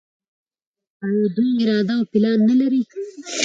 آیا 1.05 1.25
دوی 1.35 1.49
اراده 1.63 1.93
او 1.97 2.03
پلان 2.11 2.39
نلري؟ 2.47 2.81